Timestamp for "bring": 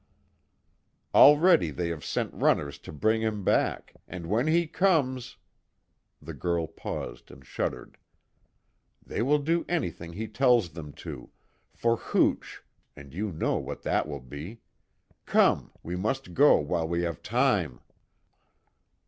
2.91-3.21